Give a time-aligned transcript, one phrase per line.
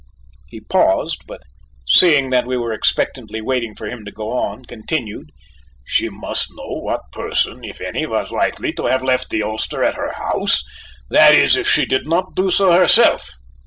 [0.47, 1.41] He paused, but
[1.87, 5.29] seeing that we were expectantly waiting for him to go on, continued:
[5.85, 9.93] "She must know what person, if any, was likely to have left the ulster at
[9.93, 10.63] her house,
[11.11, 13.29] that is if she did not do so herself.